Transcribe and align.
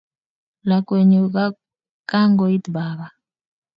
lakwenyu 0.69 1.21
kagoit 2.09 2.65
baba 2.75 3.07